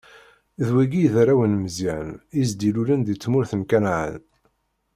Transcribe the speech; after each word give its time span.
D 0.65 0.67
wigi 0.75 1.01
i 1.05 1.09
d 1.13 1.15
arraw 1.21 1.41
n 1.47 1.57
Meẓyan, 1.61 2.09
i 2.39 2.41
s-d-ilulen 2.49 3.01
di 3.07 3.15
tmurt 3.15 3.51
n 3.59 3.61
Kanɛan. 3.69 4.21